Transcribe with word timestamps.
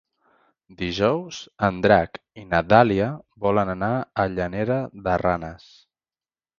Dijous 0.79 1.41
en 1.67 1.77
Drac 1.87 2.17
i 2.45 2.47
na 2.55 2.63
Dàlia 2.73 3.13
volen 3.47 3.75
anar 3.77 3.93
a 4.25 4.29
Llanera 4.35 4.83
de 5.07 5.23
Ranes. 5.29 5.73